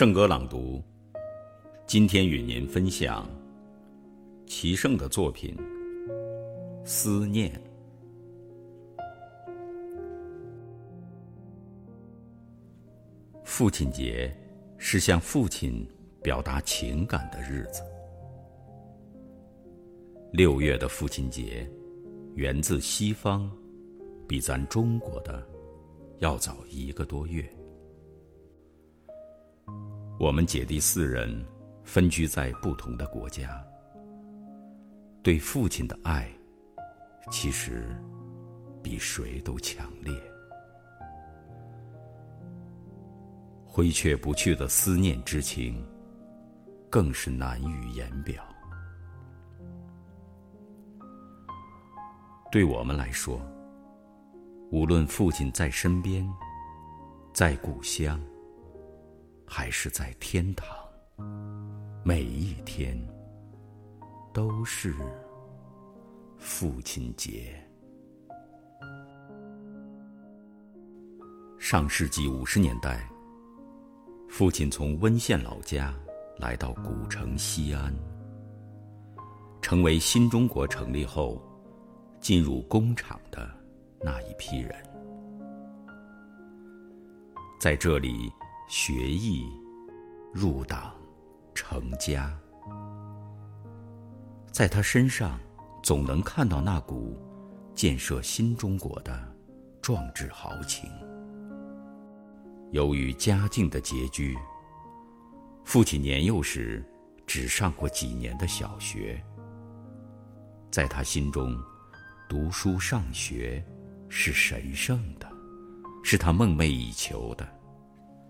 [0.00, 0.82] 圣歌朗读，
[1.86, 3.28] 今天与您分享
[4.46, 5.54] 齐胜的作品
[6.86, 7.52] 《思念》。
[13.44, 14.34] 父亲节
[14.78, 15.86] 是向父亲
[16.22, 17.82] 表达情感的日子。
[20.32, 21.70] 六月的父亲节，
[22.36, 23.52] 源自西方，
[24.26, 25.46] 比咱中国的
[26.20, 27.46] 要早一个多月。
[30.20, 31.42] 我们姐弟四人
[31.82, 33.64] 分居在不同的国家，
[35.22, 36.30] 对父亲的爱，
[37.30, 37.96] 其实
[38.82, 40.12] 比谁都强烈。
[43.64, 45.82] 挥却不去的思念之情，
[46.90, 48.44] 更是难于言表。
[52.52, 53.40] 对我们来说，
[54.70, 56.30] 无论父亲在身边，
[57.32, 58.20] 在故乡，
[59.52, 60.68] 还是在天堂，
[62.04, 62.96] 每一天
[64.32, 64.94] 都是
[66.38, 67.60] 父亲节。
[71.58, 73.10] 上世纪五十年代，
[74.28, 75.92] 父亲从温县老家
[76.38, 77.92] 来到古城西安，
[79.60, 81.44] 成为新中国成立后。
[82.20, 83.50] 进入工厂的
[84.02, 84.74] 那一批人，
[87.58, 88.30] 在这里
[88.72, 89.50] 学艺、
[90.32, 90.94] 入党、
[91.52, 92.32] 成家，
[94.52, 95.40] 在他身上
[95.82, 97.20] 总能看到那股
[97.74, 99.34] 建设新中国的
[99.82, 100.88] 壮志豪情。
[102.70, 104.38] 由于家境的拮据，
[105.64, 106.80] 父亲年幼时
[107.26, 109.20] 只上过几年的小学，
[110.70, 111.60] 在他心中。
[112.28, 113.60] 读书上学
[114.08, 115.28] 是神圣的，
[116.04, 117.44] 是他梦寐以求的。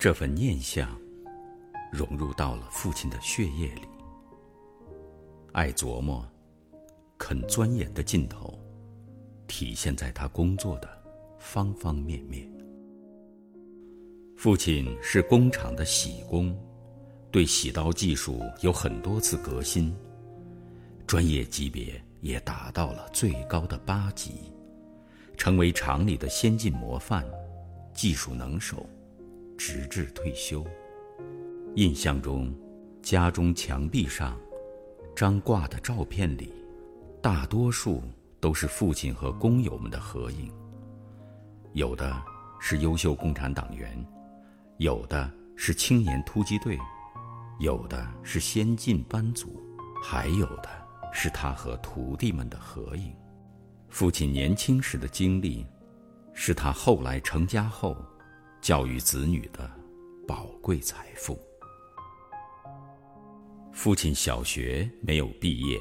[0.00, 0.98] 这份念想
[1.92, 3.82] 融入到了父亲的血液里。
[5.52, 6.26] 爱琢磨、
[7.18, 8.58] 肯钻研的劲头，
[9.46, 10.88] 体现在他工作的
[11.38, 12.50] 方方面面。
[14.38, 16.58] 父亲是工厂的洗工，
[17.30, 19.94] 对洗刀技术有很多次革新，
[21.06, 22.02] 专业级别。
[22.22, 24.52] 也达到了最高的八级，
[25.38, 27.24] 成为厂里的先进模范，
[27.94, 28.86] 技术能手，
[29.60, 30.66] 直至退休。
[31.74, 32.50] 印象中，
[33.02, 34.40] 家中墙壁上
[35.14, 36.50] 张挂的照片里，
[37.20, 38.02] 大多数
[38.40, 40.50] 都是父亲和工友们的合影。
[41.74, 42.10] 有的
[42.58, 44.02] 是优秀共产党员，
[44.78, 46.78] 有的是青年突击队，
[47.58, 49.62] 有的是先进班组，
[50.02, 50.70] 还有的。
[51.12, 53.12] 是他和徒弟们的合影。
[53.88, 55.66] 父亲年轻时的经历，
[56.32, 57.96] 是他后来成家后
[58.60, 59.70] 教育子女的
[60.28, 61.38] 宝贵财富。
[63.72, 65.80] 父亲小学没有毕业，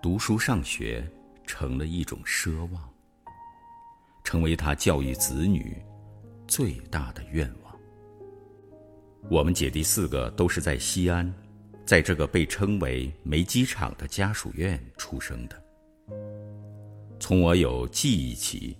[0.00, 1.04] 读书上学
[1.44, 2.88] 成了一种奢望，
[4.22, 5.76] 成为他教育子女
[6.46, 7.76] 最大的愿望。
[9.28, 11.32] 我们姐弟四个都是在西安。
[11.84, 15.60] 在这个被称为“煤机厂”的家属院出生的，
[17.18, 18.78] 从我有记忆起，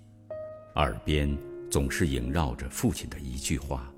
[0.77, 1.37] 耳边
[1.71, 3.93] 总是萦绕着父亲的一句话：“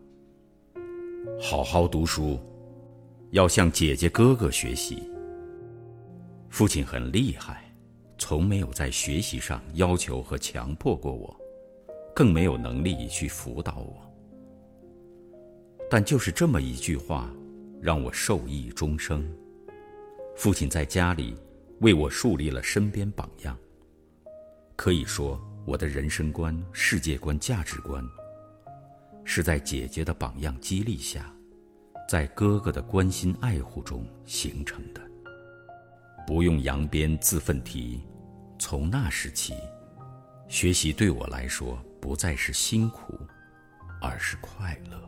[1.41, 2.39] 好好读书，
[3.31, 5.03] 要向姐姐哥哥学习。”
[6.51, 7.75] 父亲很厉害，
[8.19, 11.35] 从没有在学习上要求和强迫过我，
[12.15, 14.03] 更没有能力去辅导我。
[15.91, 17.29] 但就是这么一句话。
[17.83, 19.29] 让我受益终生。
[20.37, 21.35] 父亲在家里
[21.81, 23.59] 为我树立了身边榜样。
[24.77, 28.05] 可以说，我的人生观、世界观、价值观，
[29.25, 31.33] 是在姐姐的榜样激励下，
[32.09, 35.01] 在哥哥的关心爱护中形成的。
[36.27, 38.01] 不用扬鞭自奋蹄，
[38.59, 39.55] 从那时起，
[40.49, 43.19] 学习对我来说不再是辛苦，
[44.01, 45.01] 而是快乐。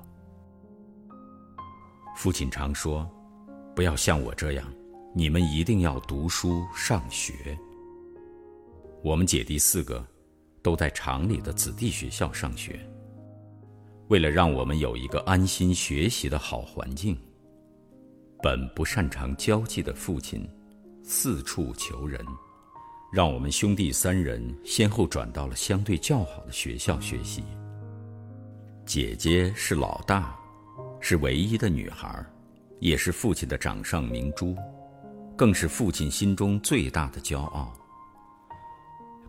[2.17, 3.11] 父亲常说
[3.75, 4.73] ：“不要像我这样，
[5.13, 7.59] 你们一定要读书上学。”
[9.03, 10.07] 我们姐弟四个
[10.65, 12.81] 都在厂里的子弟学校上学。
[14.09, 17.17] 为了让我们有一个安心学习的好环境，
[18.43, 20.45] 本不擅长交际的父亲
[21.05, 22.21] 四处求人，
[23.13, 27.45] 让我们兄弟三人先后转到了相对较好的学校学习。
[28.85, 30.35] 姐姐是老大。
[31.07, 32.25] 是唯一的女孩，
[32.81, 34.57] 也是父亲的掌上明珠，
[35.37, 37.77] 更是父亲心中最大的骄傲。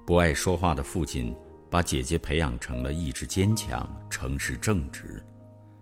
[0.05, 1.35] 不爱说话的父亲，
[1.67, 5.19] 把姐姐培养成了意志坚强、诚实正直、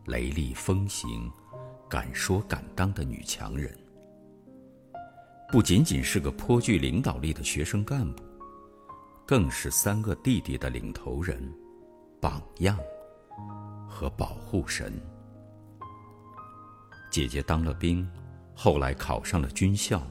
[0.06, 1.30] 雷厉风行、
[1.90, 3.78] 敢说敢当的女强人。
[5.52, 8.24] 不仅仅是个颇具领导力的学生干部，
[9.28, 11.54] 更是三个弟弟的领头人、
[12.22, 12.80] 榜样
[13.90, 14.94] 和保护神。
[17.12, 18.10] 姐姐当了兵，
[18.56, 20.02] 后来考上了军校，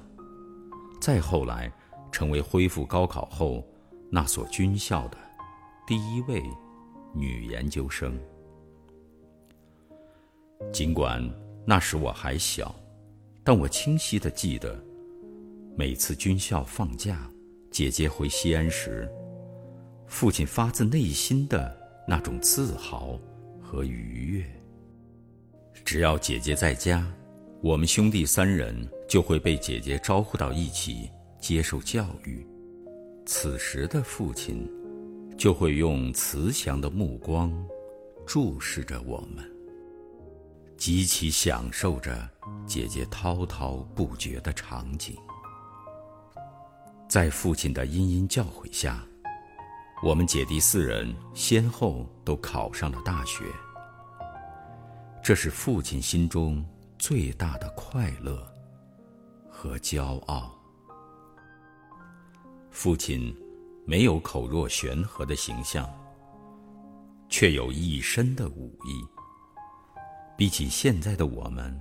[1.00, 1.72] 再后来
[2.12, 3.66] 成为恢复高考后
[4.14, 5.16] 那所军校的
[5.86, 6.42] 第一位
[7.14, 8.14] 女研究生。
[10.70, 11.26] 尽管
[11.64, 12.74] 那时我还小，
[13.42, 14.78] 但我清晰的记得。
[15.74, 17.26] 每次军校放假，
[17.70, 19.10] 姐姐回西安时，
[20.06, 21.74] 父亲发自内心的
[22.06, 23.18] 那种自豪
[23.62, 24.44] 和愉悦。
[25.86, 27.10] 只要姐姐在家，
[27.62, 31.08] 我们兄弟三人就会被姐姐招呼到一起
[31.40, 32.46] 接受教育。
[33.34, 34.70] 此时的父亲，
[35.38, 37.50] 就会用慈祥的目光
[38.26, 39.42] 注视着我们，
[40.76, 42.28] 极其享受着
[42.66, 45.16] 姐姐滔滔不绝的场景。
[47.08, 49.02] 在父亲的殷殷教诲下，
[50.04, 53.46] 我们姐弟四人先后都考上了大学。
[55.24, 56.62] 这是父亲心中
[56.98, 58.46] 最大的快乐
[59.48, 60.54] 和骄傲。
[62.82, 63.32] 父亲
[63.86, 65.88] 没有口若悬河的形象，
[67.28, 69.06] 却有一身的武艺，
[70.36, 71.80] 比起现在的我们，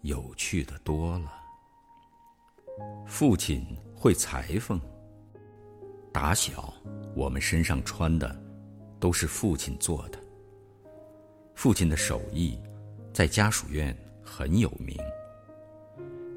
[0.00, 1.30] 有趣的多了。
[3.06, 3.62] 父亲。
[3.94, 4.80] 会裁缝。
[6.14, 6.72] 打小，
[7.14, 8.42] 我们身上穿的
[8.98, 10.18] 都是父亲做的。
[11.54, 12.58] 父亲的手艺
[13.12, 14.96] 在家属院很有名。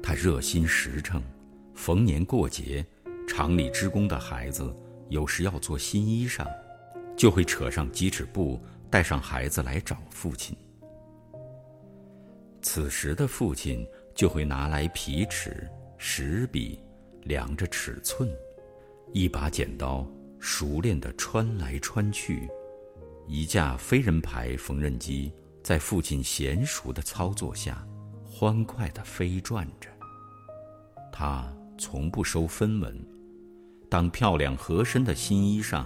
[0.02, 1.22] 他热心实诚，
[1.74, 2.84] 逢年过节，
[3.30, 4.74] 厂里职工的孩子
[5.08, 6.44] 有时要做新衣裳，
[7.16, 8.60] 就会扯上几尺布，
[8.90, 10.54] 带上孩子来找父亲。
[12.60, 13.86] 此时的父亲
[14.16, 16.80] 就会拿来皮尺、石笔。
[17.22, 18.28] 量着尺寸，
[19.12, 20.04] 一把剪刀
[20.40, 22.48] 熟练地穿来穿去，
[23.28, 25.30] 一架飞人牌缝纫机
[25.62, 27.86] 在父亲娴熟的操作下，
[28.24, 29.88] 欢快地飞转着。
[31.12, 31.46] 他
[31.78, 33.19] 从不收分文。
[33.90, 35.84] 当漂亮合身的新衣裳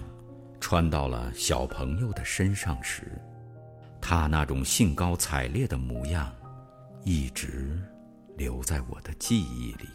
[0.60, 3.18] 穿到了小朋友的身上时，
[3.98, 6.30] 他那种兴高采烈的模样，
[7.02, 7.82] 一直
[8.36, 9.88] 留在我的记忆里。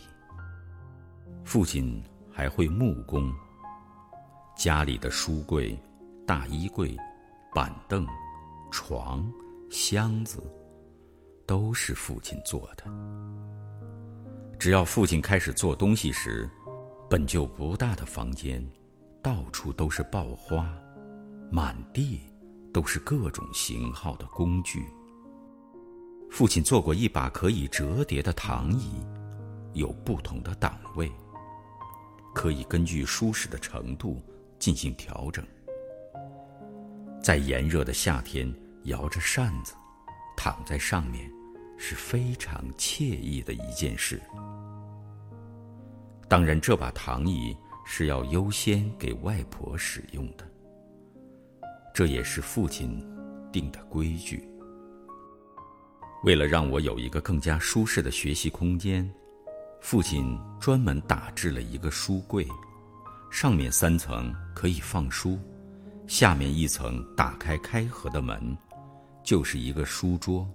[1.43, 3.31] 父亲还会木工。
[4.57, 5.79] 家里的书柜、
[6.25, 6.97] 大衣柜、
[7.53, 8.05] 板凳、
[8.71, 9.31] 床、
[9.69, 10.43] 箱子，
[11.45, 12.83] 都是父亲做的。
[14.57, 16.49] 只要父亲开始做东西时，
[17.09, 18.63] 本就不大的房间，
[19.19, 20.71] 到处都是爆花，
[21.51, 22.19] 满地
[22.71, 24.85] 都是各种型号的工具。
[26.29, 29.03] 父亲做过一把可以折叠的躺椅，
[29.73, 31.11] 有不同的档位。
[32.35, 34.21] 可以根据舒适的程度
[34.59, 35.43] 进行调整。
[37.23, 38.53] 在炎热的夏天，
[38.83, 39.73] 摇着扇子，
[40.37, 41.27] 躺在上面，
[41.75, 44.21] 是非常惬意的一件事。
[46.29, 50.47] 当然，这把躺椅是要优先给外婆使用的，
[51.93, 53.03] 这也是父亲
[53.51, 54.47] 定的规矩。
[56.23, 59.09] 为了让我有一个更加舒适的学习空间。
[59.81, 62.45] 父亲专门打制了一个书柜，
[63.31, 65.39] 上面三层可以放书，
[66.05, 68.57] 下面一层打开开合的门，
[69.23, 70.45] 就是一个书桌。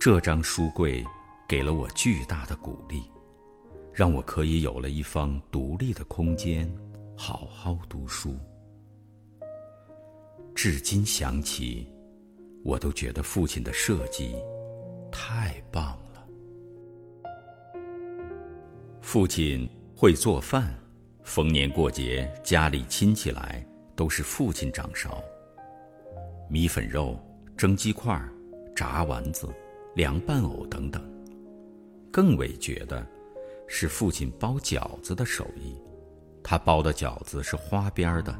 [0.00, 1.04] 这张书柜
[1.48, 3.08] 给了我巨大的鼓励，
[3.96, 6.70] 让我可以有了一方独立的空间，
[7.16, 8.36] 好好读书。
[10.54, 11.90] 至今想起，
[12.62, 14.36] 我都觉得父亲的设计
[15.10, 16.28] 太棒了。
[19.00, 20.78] 父亲会做饭，
[21.22, 25.24] 逢年过节家里亲戚来都是父亲掌勺。
[26.50, 27.18] 米粉肉、
[27.56, 28.22] 蒸鸡块、
[28.74, 29.48] 炸丸子、
[29.94, 31.02] 凉拌藕等等。
[32.12, 33.06] 更为觉得，
[33.68, 35.76] 是父亲包饺子的手艺。
[36.42, 38.38] 他包的饺子是花边的，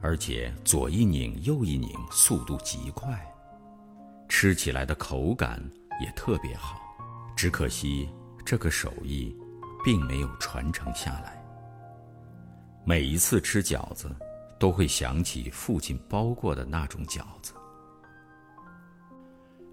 [0.00, 3.18] 而且左一拧右一拧，速度极快，
[4.28, 5.62] 吃起来的口感
[6.00, 6.80] 也特别好。
[7.36, 8.08] 只可惜
[8.44, 9.36] 这个手艺。
[9.86, 11.40] 并没有传承下来。
[12.84, 14.10] 每一次吃饺子，
[14.58, 17.52] 都会想起父亲包过的那种饺子。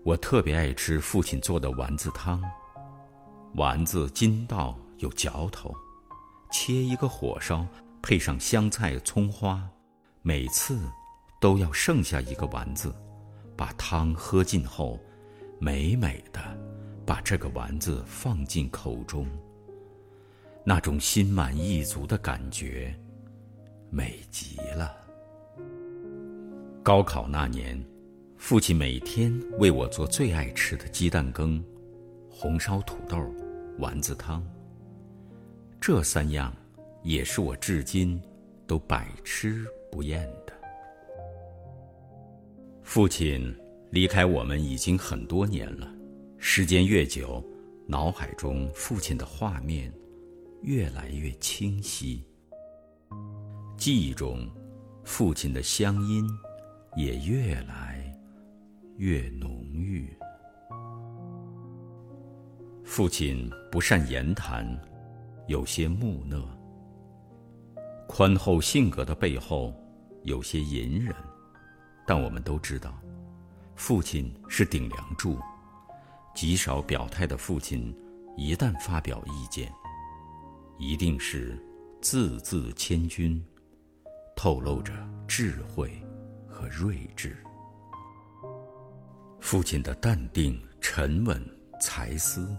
[0.04, 2.40] 我特别爱吃父亲做的丸子汤，
[3.56, 5.76] 丸子筋道有嚼头，
[6.50, 7.68] 切一个火烧，
[8.02, 9.70] 配上香菜、葱花，
[10.22, 10.80] 每次
[11.42, 12.96] 都要剩下一个丸子，
[13.58, 14.98] 把汤喝尽后，
[15.60, 16.40] 美美的
[17.06, 19.28] 把这个丸子放进口中，
[20.64, 22.96] 那种心满意足的感觉，
[23.90, 24.96] 美极了。
[26.82, 27.78] 高考那年，
[28.38, 31.62] 父亲每天为我做最爱吃的鸡蛋羹、
[32.30, 33.18] 红烧土豆、
[33.80, 34.42] 丸子汤。
[35.86, 36.56] 这三样，
[37.02, 38.18] 也是我至今
[38.66, 40.54] 都百吃不厌的。
[42.84, 43.54] 父亲
[43.92, 45.94] 离开我们已经很多年了，
[46.38, 47.44] 时间越久，
[47.86, 49.94] 脑海中父亲的画面
[50.62, 52.24] 越来越清晰，
[53.76, 54.50] 记忆中
[55.04, 56.26] 父亲的乡音。
[56.96, 58.06] 也越来
[58.98, 60.08] 越浓郁。
[62.86, 64.64] 父亲不善言谈，
[65.48, 66.44] 有些木讷。
[68.08, 69.74] 宽厚性格的背后，
[70.24, 71.16] 有些隐忍，
[72.06, 72.94] 但我们都知道，
[73.76, 75.38] 父亲是顶梁柱。
[76.36, 77.96] 极少表态的父亲，
[78.36, 79.72] 一旦发表意见，
[80.78, 81.58] 一定是
[82.02, 83.42] 字字千钧，
[84.36, 84.94] 透露着
[85.28, 85.92] 智慧。
[86.56, 87.36] 和睿智，
[89.42, 91.44] 父亲的淡定、沉稳、
[91.82, 92.56] 才思，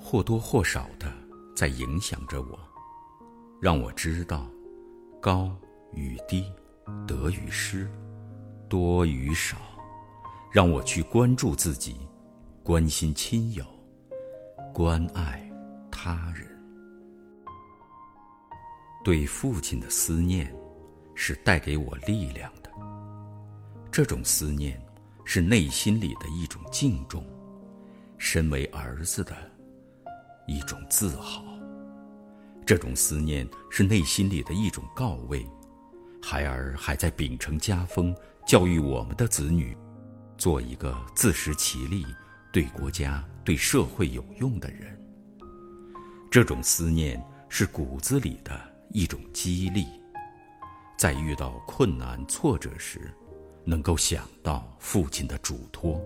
[0.00, 1.12] 或多或少的
[1.60, 2.58] 在影响着我，
[3.60, 4.50] 让我知道
[5.20, 5.54] 高
[5.92, 6.50] 与低、
[7.06, 7.86] 得与失、
[8.66, 9.58] 多与少，
[10.50, 12.08] 让我去关注自己，
[12.62, 13.62] 关心亲友，
[14.72, 15.46] 关爱
[15.90, 16.48] 他人。
[19.04, 20.50] 对父亲的思念，
[21.14, 22.70] 是带给我力量的。
[23.92, 24.82] 这种思念，
[25.26, 27.22] 是内心里的一种敬重，
[28.16, 29.36] 身为儿子的
[30.46, 31.44] 一种自豪。
[32.66, 35.46] 这种思念是内心里的一种告慰，
[36.22, 38.14] 孩儿还在秉承家风，
[38.46, 39.76] 教育我们的子女，
[40.36, 42.06] 做一个自食其力、
[42.52, 44.96] 对国家、对社会有用的人。
[46.30, 48.58] 这种思念是骨子里的
[48.90, 49.86] 一种激励，
[50.96, 53.12] 在遇到困难挫折时。
[53.62, 56.02] 能够想到父亲的嘱托，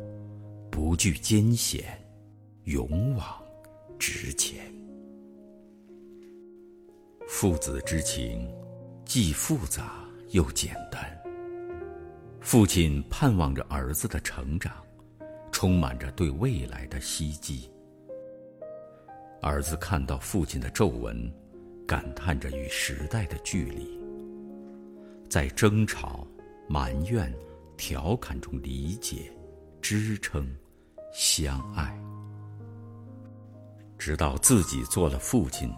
[0.73, 2.05] 不惧艰险，
[2.64, 3.41] 勇往
[7.37, 8.49] 父子之情，
[9.05, 11.21] 既复杂又简单。
[12.41, 14.73] 父亲盼望着儿子的成长，
[15.50, 17.69] 充满着对未来的希冀。
[19.43, 21.29] 儿子看到父亲的皱纹，
[21.88, 24.00] 感叹着与时代的距离，
[25.29, 26.25] 在争吵。
[26.69, 27.35] 埋怨、
[27.76, 29.31] 调侃中理解、
[29.83, 30.49] 支撑、
[31.12, 32.00] 相爱，
[33.99, 35.71] 直到自己做了父亲，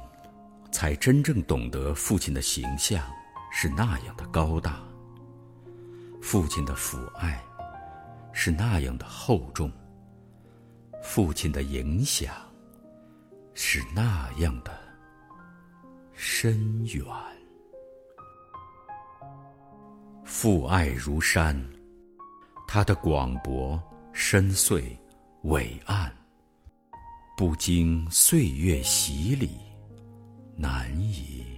[0.77, 3.03] 才真正懂得父亲的形象
[3.51, 4.79] 是那样的高大，
[6.21, 7.43] 父亲的抚爱
[8.31, 9.73] 是那样的厚重，
[11.03, 12.35] 父亲的影响
[13.55, 14.79] 是那样的
[16.13, 17.03] 深远。
[20.27, 21.59] 父爱如山，
[22.69, 24.95] 他的广博、深邃、
[25.45, 26.15] 伟岸，
[27.35, 29.59] 不经岁月洗礼，
[30.57, 31.56] 难以。